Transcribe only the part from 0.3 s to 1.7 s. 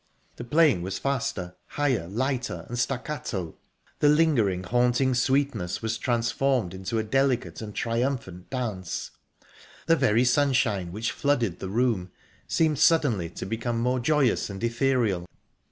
The playing was faster,